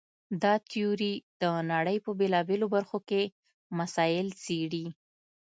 دا 0.41 0.53
تیوري 0.69 1.13
د 1.41 1.43
نړۍ 1.71 1.97
په 2.05 2.11
بېلابېلو 2.19 2.67
برخو 2.75 2.97
کې 3.09 3.21
مسایل 3.77 4.27
څېړي. 4.43 4.85